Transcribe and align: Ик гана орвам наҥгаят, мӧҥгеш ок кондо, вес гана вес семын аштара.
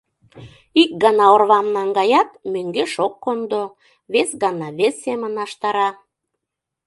Ик 0.81 0.91
гана 1.03 1.25
орвам 1.35 1.67
наҥгаят, 1.75 2.29
мӧҥгеш 2.51 2.93
ок 3.05 3.13
кондо, 3.23 3.63
вес 4.13 4.29
гана 4.43 4.67
вес 4.79 4.95
семын 5.03 5.33
аштара. 5.43 5.89